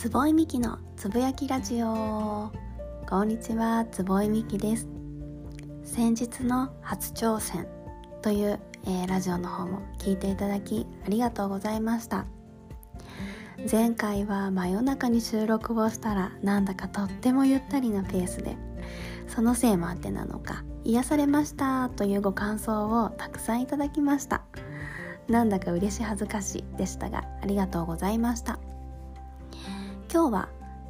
[0.00, 2.50] つぼいみきのつぶやきラジオ。
[3.06, 4.88] こんにちはつぼいみきです。
[5.84, 7.66] 先日の初挑戦
[8.22, 12.24] という、えー、ラジオの方も聞いていただきありがとうございました。
[13.70, 18.56] 前回は真夜中に収録をしたらなんだかとってもゆったりなペースで
[19.28, 24.44] そのせいもあってなのか癒されましたというご感想をたくさんいただきました。
[25.28, 28.59] なんだか嬉し恥ずかしでしたがありがとうございました。
[30.12, 30.48] 今日は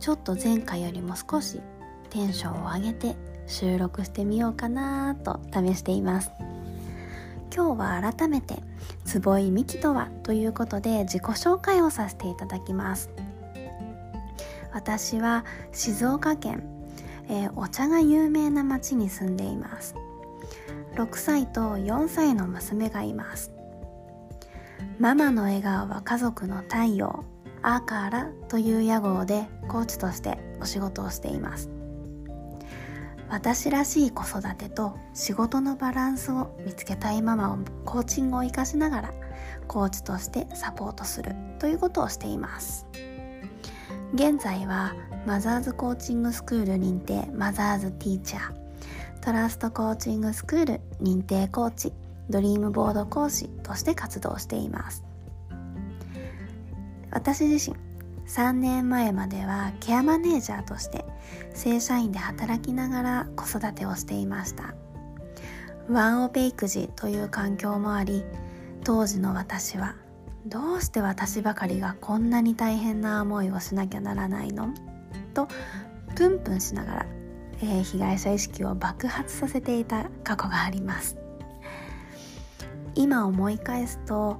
[0.00, 1.60] ちょっと前回よりも少し
[2.08, 3.14] テンションを上げて
[3.46, 6.30] 収録してみようかなと試しています。
[7.54, 8.56] 今日は改めて
[9.04, 13.10] 坪井美希とはということで自己紹介をさせていただきます。
[14.72, 16.62] 私は静岡県、
[17.28, 19.94] えー、お茶が有名な町に住んでいます。
[20.94, 23.52] 6歳と4歳の娘がいます。
[24.98, 27.26] ママの笑顔は家族の太陽。
[27.62, 31.70] アーカーラという屋号でコーチとしてお仕事をしています。
[33.28, 39.14] 私らしい子育てと仕事のバランスを見つけたいママをコーチングを生かしながら
[39.66, 42.86] コーチとしてサポートするということをしています。
[44.14, 44.94] 現在は
[45.26, 48.62] マザーズコーチングスクール認定マザーズティーチャー
[49.22, 51.92] トラストコーチングスクール認定コーチ
[52.28, 55.04] ドリームボード講師として活動しています。
[57.12, 57.76] 私自身
[58.26, 61.04] 3年前まではケアマネージャーとして
[61.54, 64.74] 正社員で働きながら子育てをしていました。
[65.88, 68.24] ワンオペ育児という環境もあり
[68.84, 69.96] 当時の私は
[70.46, 74.72] どうして私ばかりがこんなに大変な思いをしなきゃならないの？
[75.34, 75.48] と
[76.14, 77.06] プンプンしながら、
[77.62, 81.16] えー、被害者意識を爆発させていた過去があります。
[82.94, 84.38] 今思い返すと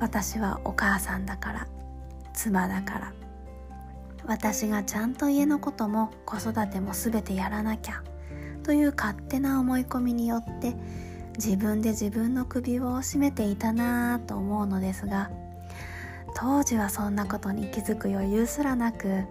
[0.00, 1.66] 私はお母さんだから
[2.36, 3.12] 妻だから。
[4.26, 8.02] 私がちゃんと家のことも子育ても全てやらなきゃ。
[8.62, 10.74] という勝手な思い込みによって
[11.36, 15.30] 自分で自分の首を絞めていたなぁと思うのですが
[16.34, 19.24] 当時はそんなことに気づく余裕すらなく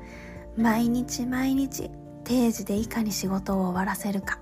[0.55, 1.91] 毎日毎日
[2.23, 4.39] 定時でいかに仕事を終わらせるか。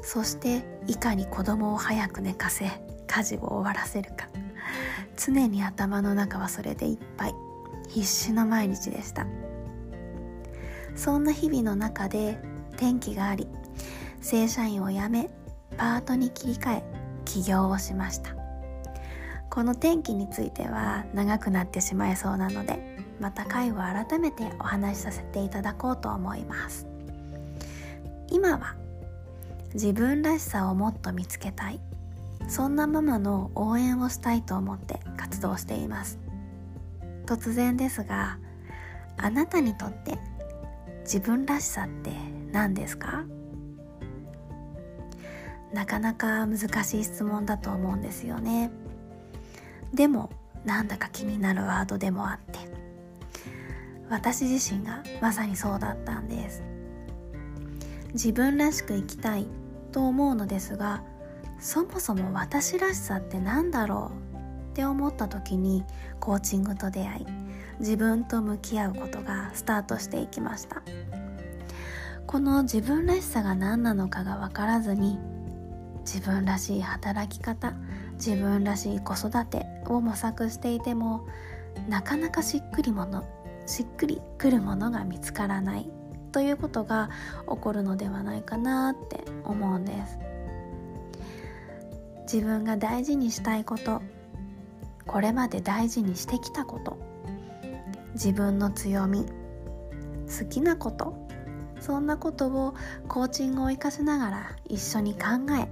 [0.00, 2.70] そしていかに子供を早く寝かせ
[3.06, 4.28] 家事を終わらせるか。
[5.16, 7.34] 常に頭の中はそれでいっぱい。
[7.88, 9.26] 必死の毎日でした。
[10.94, 12.38] そんな日々の中で
[12.76, 13.48] 転機があり
[14.20, 15.28] 正社員を辞め
[15.76, 16.84] パートに切り替え
[17.24, 18.34] 起業をしました。
[19.50, 26.86] この転機については長くなってしまいそうなのでまた回を改めてお話しさせていただこうと思います。
[28.30, 28.74] 今は
[29.74, 31.80] 自分らしさをもっと見つけたい。
[32.48, 36.18] そんなママの応援をしたいと思って活動しています。
[37.24, 38.38] 突然ですが
[39.16, 40.18] あなたにとって
[41.02, 42.12] 自分らしさって
[42.52, 43.24] 何ですか？
[45.72, 48.70] なかなか難しい質問だと思うんですよね。
[49.92, 50.30] でも
[50.64, 52.58] なんだか気になるワードでもあって
[54.08, 56.62] 私自身がまさにそうだったんです。
[58.12, 59.48] 自分らしく生きたい
[59.90, 61.02] と思うのですが
[61.58, 64.23] そもそも私らしさって何だろう？
[64.74, 65.84] って思った時に
[66.18, 67.26] コーチングと出会い
[67.78, 70.82] 自分と向き合うことがスタートしていきました。
[72.26, 75.20] この自分らしさが何なのかが分からずに
[76.00, 77.74] 自分らしい働き方
[78.14, 81.24] 自分らしい子育てを模索していても
[81.88, 83.24] なかなかしっくりもの
[83.66, 85.88] しっくりくるものが見つからない
[86.32, 87.10] ということが
[87.48, 90.18] 起こるのではないかなって思うんです。
[92.24, 94.02] 自分が大事にしたいこと
[95.14, 96.98] これまで大事にしてきたこと。
[98.14, 99.24] 自分の強み
[100.26, 101.14] 好きなこと。
[101.78, 102.74] そんなことを
[103.06, 105.20] コーチングを生かしながら一緒に考
[105.56, 105.68] え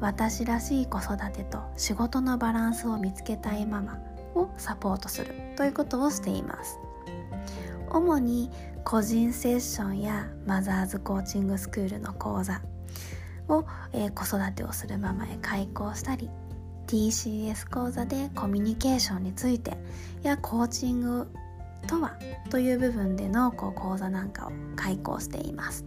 [0.00, 3.98] 私らしい子育てと仕事のバランスを見つけたいママ
[4.34, 6.78] をサポートするということをしています。
[7.88, 8.50] 主に
[8.84, 12.60] 個人セッションやマザーズコーチングスクールの講座
[13.48, 13.64] を、
[13.94, 16.28] えー、子育てをするママへ開講したり
[16.86, 19.76] TCS 講座でコミュニケーションについて
[20.22, 21.28] やコーチング
[21.86, 22.16] とは
[22.50, 25.84] という部分でのこう講座なんかを開講しています。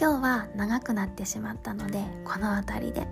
[0.00, 3.06] 今日は長くなってしまったのでこの辺りで。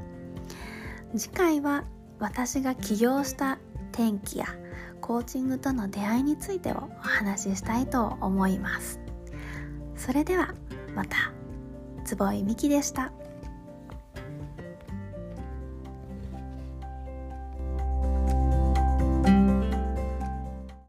[1.17, 1.85] 次回は
[2.21, 3.59] 私が起業した
[3.93, 4.47] 転機や
[5.01, 9.01] コーチングとの出会いについてをお話ししたいと思います。
[9.97, 10.55] それでは
[10.95, 11.33] また。
[12.05, 13.13] 坪井美希でした。